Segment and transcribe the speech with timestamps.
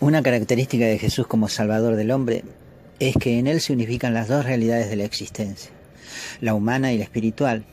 [0.00, 2.44] Una característica de Jesús como Salvador del hombre
[3.00, 5.72] es que en Él se unifican las dos realidades de la existencia,
[6.40, 7.64] la humana y la espiritual,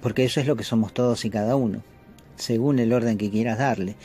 [0.00, 1.82] porque eso es lo que somos todos y cada uno,
[2.36, 3.96] según el orden que quieras darle,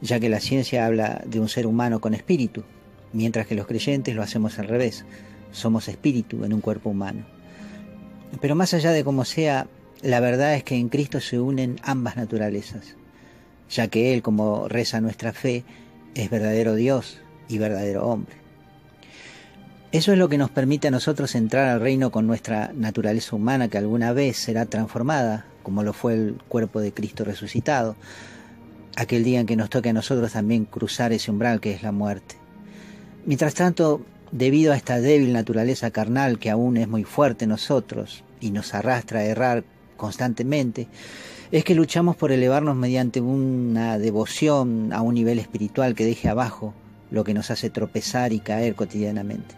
[0.00, 2.64] ya que la ciencia habla de un ser humano con espíritu,
[3.12, 5.04] mientras que los creyentes lo hacemos al revés,
[5.52, 7.24] somos espíritu en un cuerpo humano.
[8.40, 9.68] Pero más allá de cómo sea,
[10.02, 12.96] la verdad es que en Cristo se unen ambas naturalezas,
[13.70, 15.62] ya que Él, como reza nuestra fe,
[16.16, 18.34] es verdadero Dios y verdadero hombre.
[19.92, 23.68] Eso es lo que nos permite a nosotros entrar al reino con nuestra naturaleza humana
[23.68, 27.96] que alguna vez será transformada, como lo fue el cuerpo de Cristo resucitado,
[28.96, 31.92] aquel día en que nos toque a nosotros también cruzar ese umbral que es la
[31.92, 32.36] muerte.
[33.26, 38.24] Mientras tanto, debido a esta débil naturaleza carnal que aún es muy fuerte en nosotros
[38.40, 39.64] y nos arrastra a errar
[39.96, 40.88] constantemente,
[41.52, 46.74] es que luchamos por elevarnos mediante una devoción a un nivel espiritual que deje abajo
[47.10, 49.54] lo que nos hace tropezar y caer cotidianamente.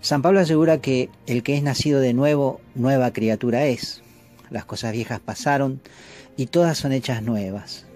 [0.00, 4.02] San Pablo asegura que el que es nacido de nuevo, nueva criatura es.
[4.50, 5.80] Las cosas viejas pasaron
[6.36, 7.86] y todas son hechas nuevas.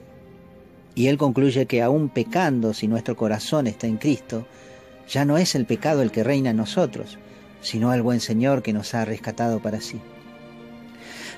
[0.95, 4.47] Y él concluye que aún pecando, si nuestro corazón está en Cristo,
[5.09, 7.19] ya no es el pecado el que reina en nosotros,
[7.61, 10.01] sino el buen Señor que nos ha rescatado para sí.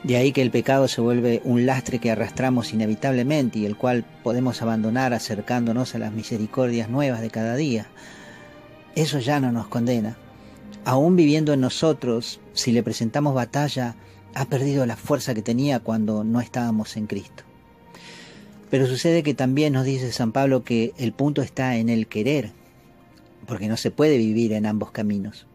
[0.04, 4.04] De ahí que el pecado se vuelve un lastre que arrastramos inevitablemente y el cual
[4.24, 7.86] podemos abandonar acercándonos a las misericordias nuevas de cada día.
[8.96, 10.16] Eso ya no nos condena.
[10.84, 13.94] Aún viviendo en nosotros, si le presentamos batalla,
[14.34, 17.44] ha perdido la fuerza que tenía cuando no estábamos en Cristo.
[18.70, 22.50] Pero sucede que también nos dice San Pablo que el punto está en el querer,
[23.46, 25.46] porque no se puede vivir en ambos caminos.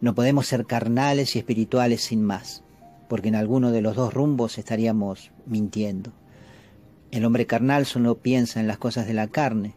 [0.00, 2.64] No podemos ser carnales y espirituales sin más
[3.12, 6.14] porque en alguno de los dos rumbos estaríamos mintiendo.
[7.10, 9.74] El hombre carnal solo piensa en las cosas de la carne,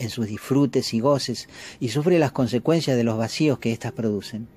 [0.00, 4.48] en sus disfrutes y goces, y sufre las consecuencias de los vacíos que éstas producen.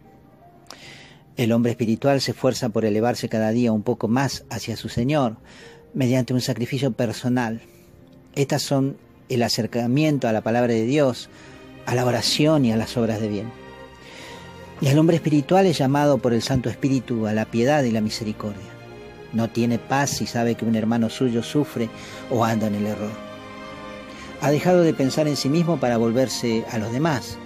[1.37, 5.37] El hombre espiritual se esfuerza por elevarse cada día un poco más hacia su Señor,
[5.93, 7.61] mediante un sacrificio personal.
[8.33, 8.97] Estas son
[9.29, 11.29] el acercamiento a la palabra de Dios,
[11.85, 13.64] a la oración y a las obras de bien.
[14.81, 18.01] Y el hombre espiritual es llamado por el Santo Espíritu a la piedad y la
[18.01, 18.73] misericordia.
[19.31, 21.89] No tiene paz si sabe que un hermano suyo sufre
[22.29, 23.11] o anda en el error.
[24.41, 27.37] Ha dejado de pensar en sí mismo para volverse a los demás.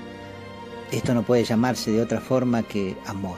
[0.91, 3.37] Esto no puede llamarse de otra forma que amor.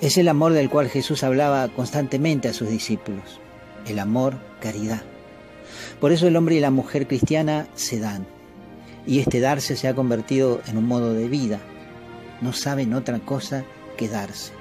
[0.00, 3.40] Es el amor del cual Jesús hablaba constantemente a sus discípulos.
[3.86, 5.02] El amor, caridad.
[6.00, 8.26] Por eso el hombre y la mujer cristiana se dan.
[9.06, 11.60] Y este darse se ha convertido en un modo de vida
[12.40, 13.64] no saben otra cosa
[13.96, 14.52] que darse.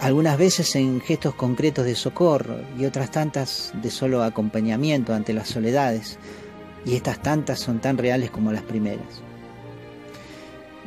[0.00, 5.48] Algunas veces en gestos concretos de socorro y otras tantas de solo acompañamiento ante las
[5.48, 6.18] soledades,
[6.84, 9.22] y estas tantas son tan reales como las primeras.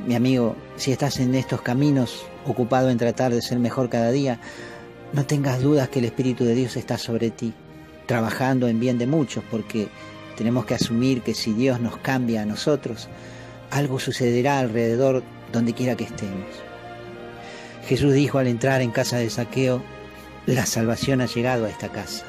[0.07, 4.39] Mi amigo, si estás en estos caminos ocupado en tratar de ser mejor cada día,
[5.11, 7.53] no tengas dudas que el Espíritu de Dios está sobre ti,
[8.05, 9.89] trabajando en bien de muchos, porque
[10.37, 13.09] tenemos que asumir que si Dios nos cambia a nosotros,
[13.71, 16.47] algo sucederá alrededor donde quiera que estemos.
[17.87, 19.81] Jesús dijo al entrar en casa de saqueo,
[20.45, 22.25] la salvación ha llegado a esta casa.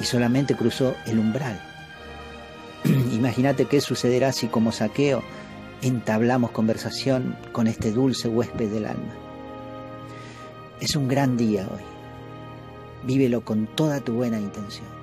[0.00, 1.60] Y solamente cruzó el umbral.
[2.84, 5.22] Imagínate qué sucederá si como saqueo
[5.82, 9.14] entablamos conversación con este dulce huésped del alma.
[10.80, 11.82] Es un gran día hoy.
[13.04, 14.99] Vívelo con toda tu buena intención.